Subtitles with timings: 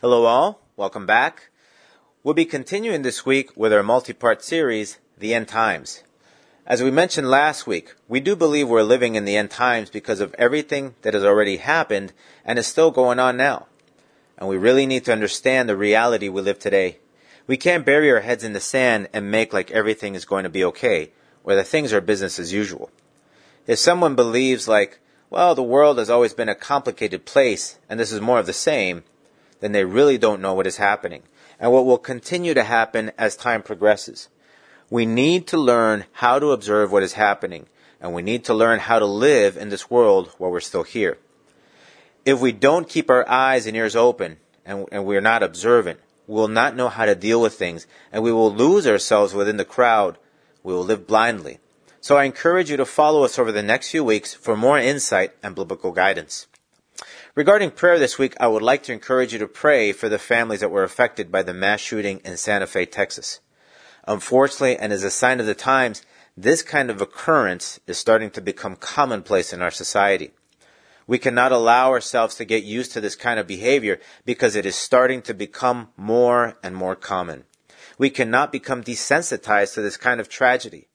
[0.00, 0.60] Hello, all.
[0.76, 1.50] Welcome back.
[2.22, 6.04] We'll be continuing this week with our multi part series, The End Times.
[6.64, 10.20] As we mentioned last week, we do believe we're living in the end times because
[10.20, 12.12] of everything that has already happened
[12.44, 13.66] and is still going on now.
[14.36, 16.98] And we really need to understand the reality we live today.
[17.48, 20.48] We can't bury our heads in the sand and make like everything is going to
[20.48, 21.10] be okay,
[21.42, 22.92] or that things are business as usual.
[23.66, 28.12] If someone believes like, well, the world has always been a complicated place and this
[28.12, 29.02] is more of the same,
[29.60, 31.22] then they really don't know what is happening
[31.58, 34.28] and what will continue to happen as time progresses.
[34.90, 37.66] We need to learn how to observe what is happening,
[38.00, 41.18] and we need to learn how to live in this world while we're still here.
[42.24, 46.34] If we don't keep our eyes and ears open and, and we're not observant, we
[46.34, 49.64] will not know how to deal with things, and we will lose ourselves within the
[49.64, 50.18] crowd.
[50.62, 51.58] We will live blindly.
[52.00, 55.32] So I encourage you to follow us over the next few weeks for more insight
[55.42, 56.46] and biblical guidance.
[57.38, 60.58] Regarding prayer this week, I would like to encourage you to pray for the families
[60.58, 63.38] that were affected by the mass shooting in Santa Fe, Texas.
[64.08, 66.02] Unfortunately, and as a sign of the times,
[66.36, 70.32] this kind of occurrence is starting to become commonplace in our society.
[71.06, 74.74] We cannot allow ourselves to get used to this kind of behavior because it is
[74.74, 77.44] starting to become more and more common.
[77.98, 80.88] We cannot become desensitized to this kind of tragedy.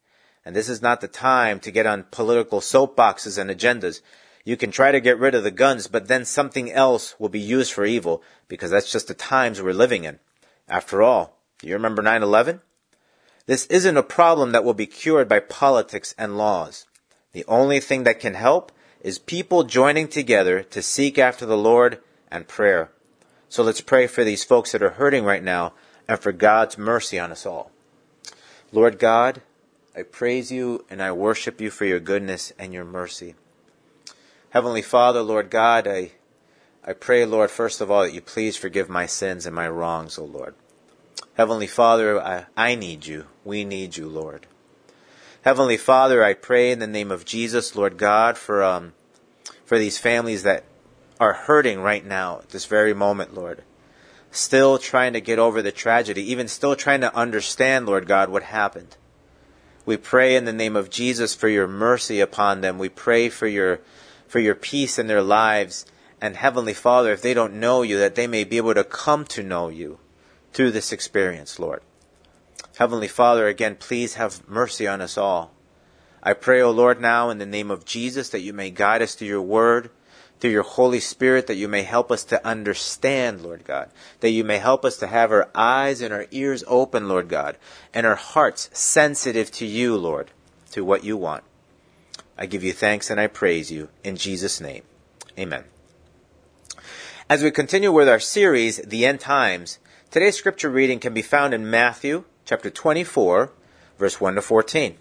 [0.43, 4.01] And this is not the time to get on political soapboxes and agendas
[4.43, 7.39] you can try to get rid of the guns, but then something else will be
[7.39, 10.19] used for evil because that's just the times we're living in.
[10.67, 12.61] After all, do you remember 9 11?
[13.45, 16.85] This isn't a problem that will be cured by politics and laws.
[17.33, 18.71] The only thing that can help
[19.01, 21.99] is people joining together to seek after the Lord
[22.31, 22.91] and prayer.
[23.49, 25.73] So let's pray for these folks that are hurting right now
[26.07, 27.71] and for God's mercy on us all.
[28.71, 29.41] Lord God,
[29.95, 33.35] I praise you and I worship you for your goodness and your mercy.
[34.53, 36.11] Heavenly Father, Lord God, I,
[36.85, 40.19] I pray, Lord, first of all, that you please forgive my sins and my wrongs,
[40.19, 40.53] O Lord.
[41.33, 43.25] Heavenly Father, I, I need you.
[43.43, 44.45] We need you, Lord.
[45.41, 48.93] Heavenly Father, I pray in the name of Jesus, Lord God, for um,
[49.65, 50.65] for these families that
[51.19, 53.63] are hurting right now at this very moment, Lord.
[54.29, 58.43] Still trying to get over the tragedy, even still trying to understand, Lord God, what
[58.43, 58.97] happened.
[59.83, 62.77] We pray in the name of Jesus for your mercy upon them.
[62.77, 63.79] We pray for your
[64.33, 65.85] for your peace in their lives.
[66.19, 69.25] And Heavenly Father, if they don't know you, that they may be able to come
[69.25, 69.99] to know you
[70.53, 71.83] through this experience, Lord.
[72.79, 75.51] Heavenly Father, again, please have mercy on us all.
[76.23, 79.13] I pray, O Lord, now in the name of Jesus, that you may guide us
[79.13, 79.91] through your word,
[80.39, 83.91] through your Holy Spirit, that you may help us to understand, Lord God,
[84.21, 87.55] that you may help us to have our eyes and our ears open, Lord God,
[87.93, 90.31] and our hearts sensitive to you, Lord,
[90.71, 91.43] to what you want.
[92.37, 93.89] I give you thanks and I praise you.
[94.03, 94.83] In Jesus' name.
[95.37, 95.65] Amen.
[97.29, 99.79] As we continue with our series, The End Times,
[100.11, 103.51] today's scripture reading can be found in Matthew chapter 24,
[103.97, 104.97] verse 1 to 14.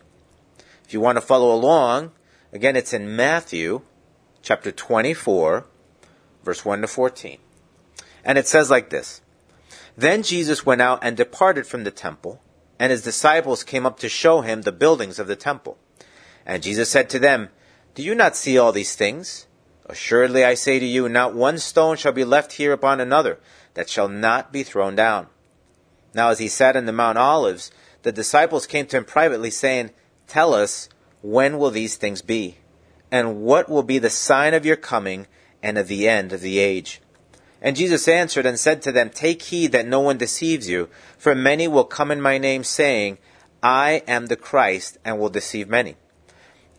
[0.85, 2.13] If you want to follow along,
[2.53, 3.83] again, it's in Matthew
[4.43, 5.67] chapter 24,
[6.45, 7.39] verse 1 to 14.
[8.25, 9.21] And it says like this
[9.97, 12.41] Then Jesus went out and departed from the temple,
[12.79, 15.79] and his disciples came up to show him the buildings of the temple.
[16.45, 17.51] And Jesus said to them,
[17.95, 19.47] Do you not see all these things?
[19.87, 23.39] Assuredly I say to you, not one stone shall be left here upon another
[23.75, 25.27] that shall not be thrown down.
[26.15, 27.71] Now as he sat in the Mount Olives,
[28.03, 29.91] the disciples came to him privately, saying,
[30.27, 30.89] Tell us,
[31.21, 32.59] when will these things be?
[33.11, 35.27] And what will be the sign of your coming
[35.63, 37.01] and of the end of the age?
[37.61, 41.35] And Jesus answered and said to them, Take heed that no one deceives you, for
[41.35, 43.19] many will come in my name, saying,
[43.63, 45.97] I am the Christ, and will deceive many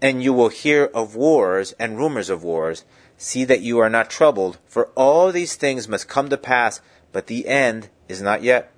[0.03, 2.83] and you will hear of wars and rumors of wars.
[3.17, 6.81] See that you are not troubled, for all these things must come to pass,
[7.13, 8.69] but the end is not yet.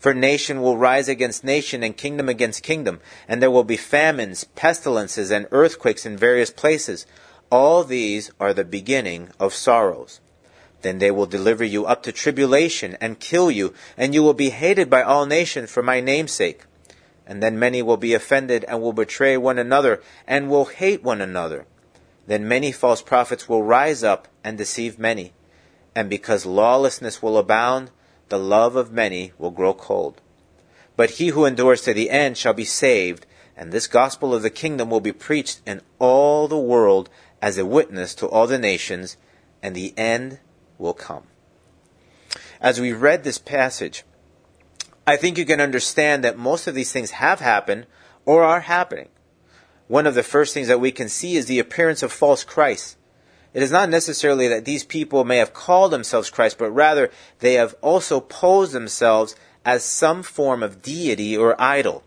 [0.00, 2.98] For nation will rise against nation and kingdom against kingdom,
[3.28, 7.06] and there will be famines, pestilences, and earthquakes in various places.
[7.52, 10.20] All these are the beginning of sorrows.
[10.82, 14.50] Then they will deliver you up to tribulation and kill you, and you will be
[14.50, 16.64] hated by all nations for my name's sake.
[17.26, 21.20] And then many will be offended and will betray one another and will hate one
[21.20, 21.66] another.
[22.26, 25.32] Then many false prophets will rise up and deceive many.
[25.94, 27.90] And because lawlessness will abound,
[28.28, 30.20] the love of many will grow cold.
[30.96, 33.26] But he who endures to the end shall be saved,
[33.56, 37.08] and this gospel of the kingdom will be preached in all the world
[37.42, 39.16] as a witness to all the nations,
[39.62, 40.38] and the end
[40.78, 41.24] will come.
[42.60, 44.04] As we read this passage,
[45.06, 47.86] I think you can understand that most of these things have happened
[48.24, 49.08] or are happening.
[49.86, 52.96] One of the first things that we can see is the appearance of false Christ.
[53.52, 57.54] it is not necessarily that these people may have called themselves Christ, but rather they
[57.54, 62.02] have also posed themselves as some form of deity or idol.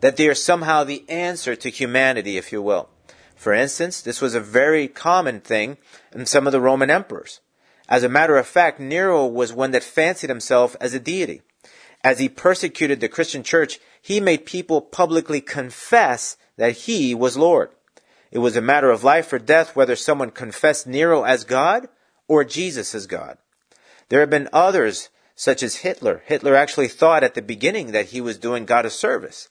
[0.00, 2.88] That they are somehow the answer to humanity, if you will.
[3.36, 5.76] For instance, this was a very common thing
[6.12, 7.40] in some of the Roman emperors.
[7.88, 11.42] As a matter of fact, Nero was one that fancied himself as a deity.
[12.04, 17.70] As he persecuted the Christian church, he made people publicly confess that he was Lord.
[18.30, 21.88] It was a matter of life or death whether someone confessed Nero as God
[22.28, 23.38] or Jesus as God.
[24.08, 26.22] There have been others, such as Hitler.
[26.26, 29.48] Hitler actually thought at the beginning that he was doing God a service.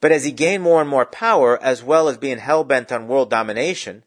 [0.00, 3.08] But as he gained more and more power, as well as being hell bent on
[3.08, 4.04] world domination,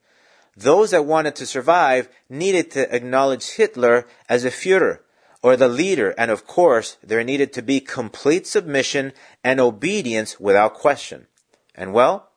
[0.55, 4.99] those that wanted to survive needed to acknowledge Hitler as a Führer,
[5.43, 9.11] or the leader, and of course, there needed to be complete submission
[9.43, 11.27] and obedience without question.
[11.73, 12.29] And well,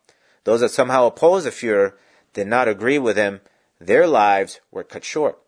[0.45, 1.95] those that somehow opposed the Fuhrer
[2.33, 3.41] did not agree with him.
[3.81, 5.39] Their lives were cut short.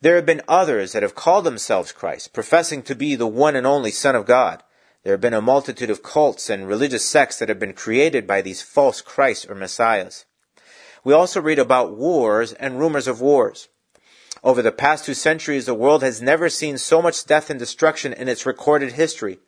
[0.00, 3.66] There have been others that have called themselves Christ, professing to be the one and
[3.66, 4.62] only Son of God.
[5.02, 8.40] There have been a multitude of cults and religious sects that have been created by
[8.40, 10.24] these false Christs or Messiahs.
[11.04, 13.68] We also read about wars and rumors of wars.
[14.44, 18.12] Over the past two centuries, the world has never seen so much death and destruction
[18.12, 19.38] in its recorded history.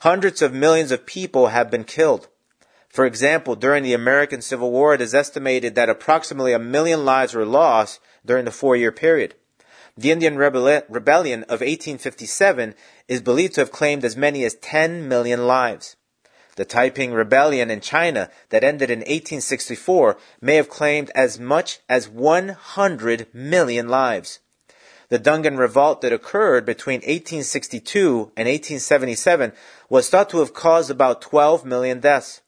[0.00, 2.26] Hundreds of millions of people have been killed.
[2.88, 7.34] For example, during the American Civil War, it is estimated that approximately a million lives
[7.34, 9.36] were lost during the four year period.
[9.96, 12.74] The Indian Rebellion of 1857
[13.06, 15.94] is believed to have claimed as many as 10 million lives.
[16.56, 22.10] The Taiping Rebellion in China that ended in 1864 may have claimed as much as
[22.10, 24.40] 100 million lives.
[25.08, 29.52] The Dungan Revolt that occurred between 1862 and 1877
[29.88, 32.42] was thought to have caused about 12 million deaths.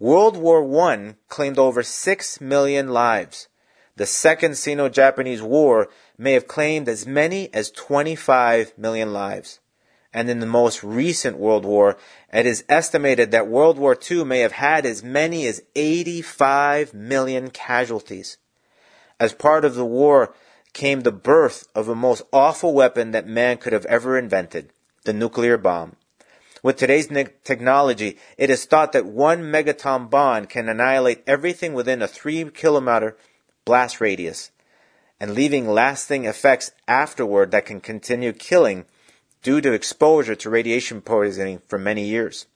[0.00, 3.46] World War I claimed over 6 million lives.
[3.94, 5.88] The Second Sino-Japanese War
[6.18, 9.60] may have claimed as many as 25 million lives
[10.14, 11.96] and in the most recent World War,
[12.32, 17.50] it is estimated that World War II may have had as many as 85 million
[17.50, 18.36] casualties.
[19.18, 20.34] As part of the war
[20.72, 24.70] came the birth of the most awful weapon that man could have ever invented,
[25.04, 25.96] the nuclear bomb.
[26.62, 27.08] With today's
[27.42, 33.16] technology, it is thought that one megaton bomb can annihilate everything within a three kilometer
[33.64, 34.50] blast radius
[35.18, 38.84] and leaving lasting effects afterward that can continue killing
[39.42, 42.46] due to exposure to radiation poisoning for many years.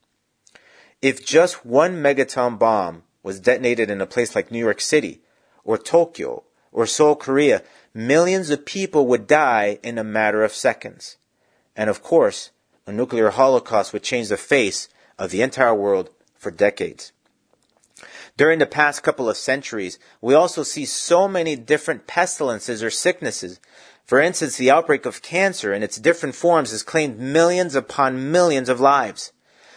[1.03, 5.21] If just one megaton bomb was detonated in a place like New York City,
[5.65, 7.63] or Tokyo, or Seoul, Korea,
[7.93, 11.17] millions of people would die in a matter of seconds.
[11.75, 12.51] And of course,
[12.87, 17.13] a nuclear holocaust would change the face of the entire world for decades.
[18.37, 23.59] During the past couple of centuries, we also see so many different pestilences or sicknesses
[24.07, 28.69] for instance, the outbreak of cancer in its different forms has claimed millions upon millions
[28.69, 29.33] of lives.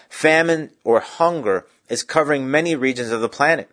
[0.08, 3.70] Famine or hunger is covering many regions of the planet.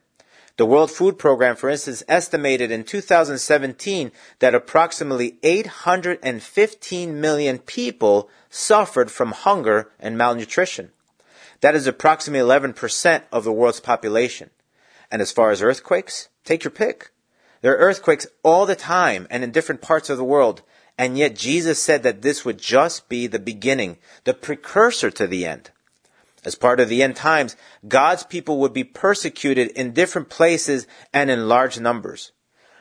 [0.57, 9.11] The World Food Program, for instance, estimated in 2017 that approximately 815 million people suffered
[9.11, 10.93] from hunger and malnutrition.
[11.61, 14.49] That is approximately 11% of the world's population.
[15.11, 17.11] And as far as earthquakes, take your pick.
[17.67, 20.63] There are earthquakes all the time and in different parts of the world.
[20.97, 25.45] And yet Jesus said that this would just be the beginning, the precursor to the
[25.47, 25.73] end.
[26.45, 27.57] As part of the end times,
[27.89, 32.31] God's people would be persecuted in different places and in large numbers.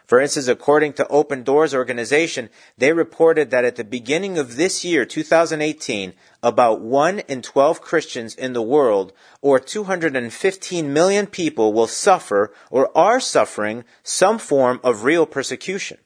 [0.06, 4.86] For instance, according to Open Doors organization, they reported that at the beginning of this
[4.86, 11.88] year, 2018, about 1 in 12 Christians in the world, or 215 million people, will
[11.88, 15.98] suffer or are suffering some form of real persecution,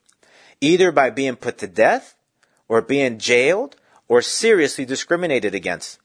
[0.61, 2.15] either by being put to death,
[2.69, 3.75] or being jailed,
[4.07, 5.99] or seriously discriminated against.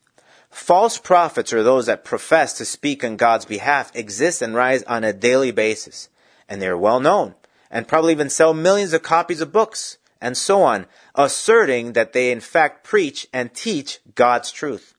[0.51, 5.05] False prophets, or those that profess to speak on God's behalf, exist and rise on
[5.05, 6.09] a daily basis,
[6.49, 7.37] and they are well known
[7.71, 12.33] and probably even sell millions of copies of books and so on, asserting that they
[12.33, 14.95] in fact preach and teach God's truth.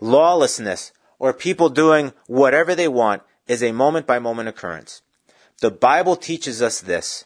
[0.00, 5.02] Lawlessness, or people doing whatever they want, is a moment by moment occurrence.
[5.60, 7.24] The Bible teaches us this.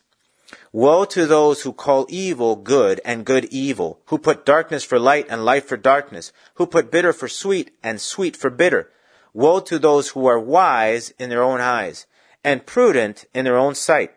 [0.72, 5.26] Woe to those who call evil good and good evil, who put darkness for light
[5.28, 8.90] and light for darkness, who put bitter for sweet and sweet for bitter.
[9.34, 12.06] Woe to those who are wise in their own eyes
[12.42, 14.12] and prudent in their own sight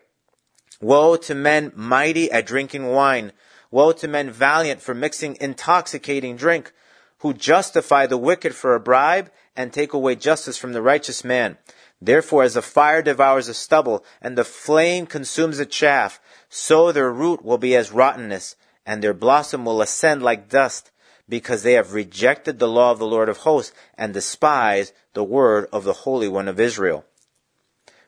[0.80, 3.32] Woe to men mighty at drinking wine.
[3.70, 6.72] Woe to men valiant for mixing intoxicating drink,
[7.18, 11.56] who justify the wicked for a bribe and take away justice from the righteous man.
[12.00, 17.12] Therefore, as the fire devours the stubble, and the flame consumes the chaff, so their
[17.12, 20.90] root will be as rottenness, and their blossom will ascend like dust,
[21.28, 25.68] because they have rejected the law of the Lord of hosts, and despised the word
[25.72, 27.04] of the Holy One of Israel.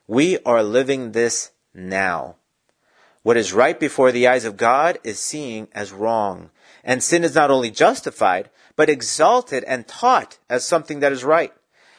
[0.07, 2.35] We are living this now.
[3.25, 6.51] What is right before the eyes of God is seen as wrong.
[6.83, 11.51] And sin is not only justified, but exalted and taught as something that is right.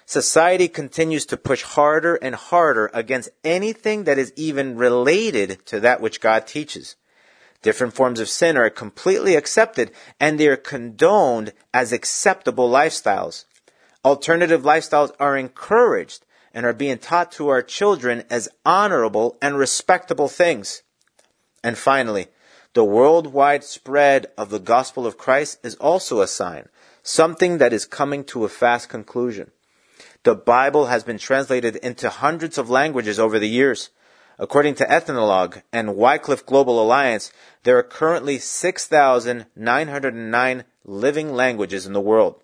[0.04, 6.00] Society continues to push harder and harder against anything that is even related to that
[6.00, 6.94] which God teaches.
[7.60, 9.90] Different forms of sin are completely accepted
[10.20, 13.46] and they are condoned as acceptable lifestyles.
[14.04, 20.28] Alternative lifestyles are encouraged and are being taught to our children as honorable and respectable
[20.28, 20.84] things.
[21.66, 22.28] And finally,
[22.74, 26.68] the worldwide spread of the gospel of Christ is also a sign,
[27.02, 29.50] something that is coming to a fast conclusion.
[30.22, 33.90] The Bible has been translated into hundreds of languages over the years.
[34.38, 37.32] According to Ethnologue and Wycliffe Global Alliance,
[37.64, 42.40] there are currently 6,909 living languages in the world.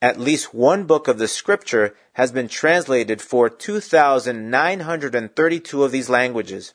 [0.00, 6.74] At least one book of the scripture has been translated for 2,932 of these languages.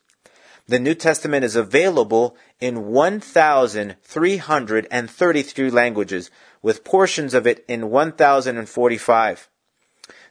[0.68, 6.30] The New Testament is available in 1,333 languages,
[6.62, 9.50] with portions of it in 1,045.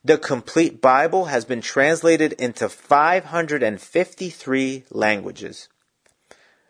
[0.04, 5.70] The complete Bible has been translated into 553 languages.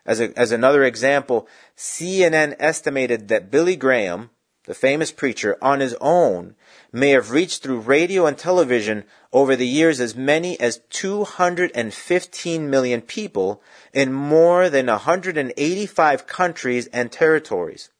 [0.07, 4.31] As, a, as another example, CNN estimated that Billy Graham,
[4.67, 6.55] the famous preacher, on his own
[6.93, 13.01] may have reached through radio and television over the years as many as 215 million
[13.01, 17.91] people in more than 185 countries and territories.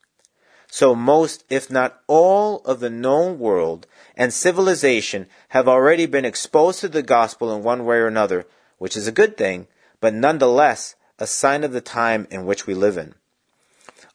[0.67, 6.81] So most, if not all, of the known world and civilization have already been exposed
[6.81, 8.47] to the gospel in one way or another,
[8.79, 9.69] which is a good thing,
[10.01, 13.15] but nonetheless a sign of the time in which we live in.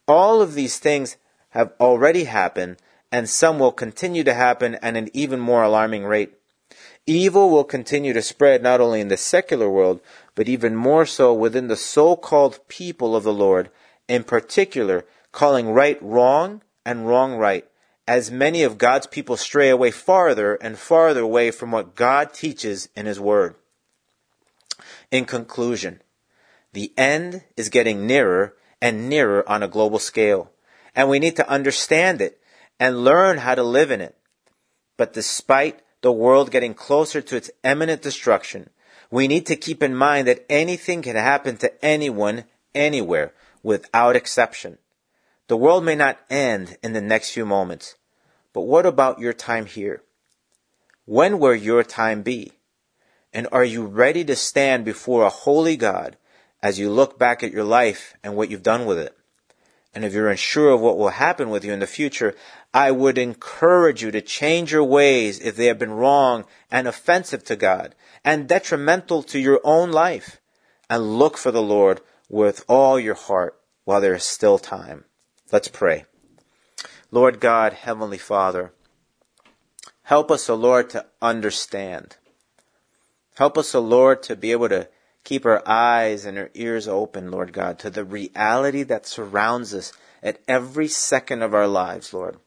[0.08, 1.18] All of these things
[1.52, 2.78] have already happened,
[3.12, 6.34] and some will continue to happen at an even more alarming rate.
[7.06, 10.02] Evil will continue to spread not only in the secular world,
[10.36, 13.70] but even more so within the so-called people of the Lord,
[14.08, 17.66] in particular, calling right wrong and wrong right,
[18.08, 22.90] as many of God's people stray away farther and farther away from what God teaches
[22.96, 23.56] in His Word.
[25.12, 26.02] In conclusion,
[26.74, 30.52] the end is getting nearer and nearer on a global scale,
[30.96, 32.40] and we need to understand it
[32.80, 34.16] and learn how to live in it.
[34.98, 38.70] But despite the world getting closer to its imminent destruction,
[39.10, 44.78] we need to keep in mind that anything can happen to anyone, anywhere, without exception.
[45.48, 47.96] The world may not end in the next few moments,
[48.54, 50.02] but what about your time here?
[51.06, 52.54] When will your time be?
[53.34, 56.18] And are you ready to stand before a holy God
[56.64, 59.16] as you look back at your life and what you've done with it?
[59.94, 62.34] And if you're unsure of what will happen with you in the future,
[62.74, 67.44] I would encourage you to change your ways if they have been wrong and offensive
[67.46, 67.94] to God
[68.24, 70.40] and detrimental to your own life.
[70.90, 75.04] And look for the Lord with all your heart while there is still time.
[75.52, 76.06] Let's pray.
[77.12, 78.72] Lord God, Heavenly Father,
[80.04, 82.16] help us, O Lord, to understand.
[83.36, 84.88] Help us, O Lord, to be able to
[85.24, 89.94] keep our eyes and our ears open, Lord God, to the reality that surrounds us
[90.24, 92.38] at every second of our lives, Lord.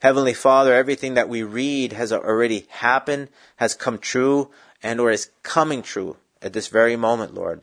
[0.00, 4.50] Heavenly Father, everything that we read has already happened, has come true,
[4.82, 7.62] and or is coming true at this very moment, Lord.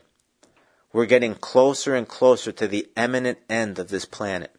[0.91, 4.53] We're getting closer and closer to the imminent end of this planet.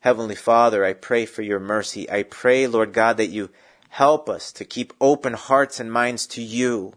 [0.00, 2.08] Heavenly Father, I pray for your mercy.
[2.10, 3.50] I pray, Lord God, that you
[3.88, 6.92] help us to keep open hearts and minds to you,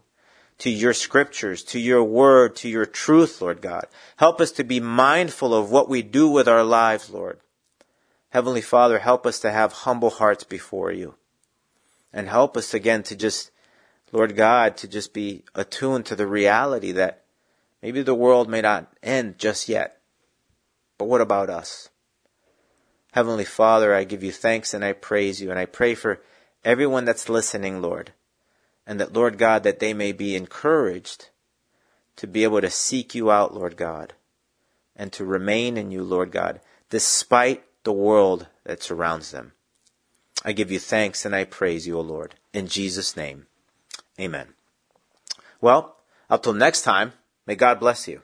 [0.60, 3.86] to your scriptures, to your word, to your truth, Lord God.
[4.16, 7.40] Help us to be mindful of what we do with our lives, Lord.
[8.30, 11.14] Heavenly Father, help us to have humble hearts before you.
[12.12, 13.50] And help us again to just,
[14.12, 17.20] Lord God, to just be attuned to the reality that
[17.82, 20.00] Maybe the world may not end just yet.
[20.98, 21.88] But what about us?
[23.12, 26.20] Heavenly Father, I give you thanks and I praise you and I pray for
[26.64, 28.12] everyone that's listening, Lord.
[28.86, 31.30] And that, Lord God, that they may be encouraged
[32.16, 34.14] to be able to seek you out, Lord God,
[34.96, 39.52] and to remain in you, Lord God, despite the world that surrounds them.
[40.44, 42.34] I give you thanks and I praise you, O Lord.
[42.52, 43.46] In Jesus' name,
[44.18, 44.54] amen.
[45.60, 45.96] Well,
[46.28, 47.12] up till next time,
[47.50, 48.22] May God bless you.